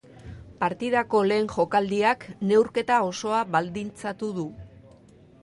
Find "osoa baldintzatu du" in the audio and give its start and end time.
3.11-4.49